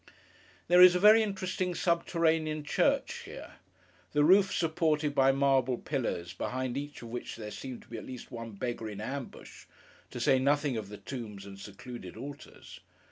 There 0.67 0.81
is 0.81 0.95
a 0.95 0.99
very 0.99 1.21
interesting 1.21 1.75
subterranean 1.75 2.63
church 2.63 3.19
here: 3.25 3.57
the 4.13 4.23
roof 4.23 4.51
supported 4.51 5.13
by 5.13 5.31
marble 5.31 5.77
pillars, 5.77 6.33
behind 6.33 6.75
each 6.75 7.03
of 7.03 7.09
which 7.09 7.35
there 7.35 7.51
seemed 7.51 7.83
to 7.83 7.87
be 7.87 7.99
at 7.99 8.07
least 8.07 8.31
one 8.31 8.53
beggar 8.53 8.89
in 8.89 8.99
ambush: 8.99 9.65
to 10.09 10.19
say 10.19 10.39
nothing 10.39 10.75
of 10.75 10.89
the 10.89 10.97
tombs 10.97 11.45
and 11.45 11.59
secluded 11.59 12.17
altars. 12.17 12.79